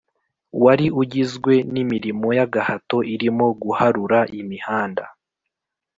wari 0.63 0.87
ugizwe 1.01 1.53
n’imirimo 1.73 2.27
y’agahato 2.37 2.97
irimo 3.13 3.45
guharura 3.61 4.19
imihanda 4.39 5.05